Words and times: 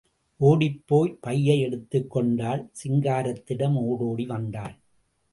ஓடிப் 0.37 0.83
போய் 0.85 1.17
பையை 1.21 1.59
எடுத்துக் 1.59 2.11
கொண்டாள், 2.11 2.71
சிங்காரத்திடம் 2.83 3.75
ஓடோடி 3.75 4.25
வந்தாள். 4.25 4.75